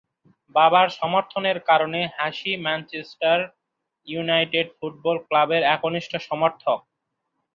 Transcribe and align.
বাবার 0.55 0.87
সমর্থনের 0.99 1.57
কারণে 1.69 1.99
হাসি 2.17 2.51
ম্যানচেস্টার 2.65 3.39
ইউনাইটেড 4.07 4.67
ফুটবল 4.77 5.17
ক্লাবের 5.27 5.63
একনিষ্ঠ 5.75 6.11
সমর্থক। 6.29 6.79